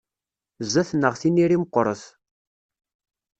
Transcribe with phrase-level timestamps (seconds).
[0.65, 2.03] Zzat-neɣ tiniri meqqret.